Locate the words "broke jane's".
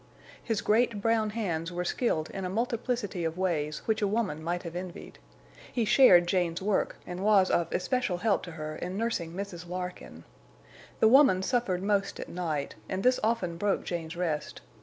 13.57-14.17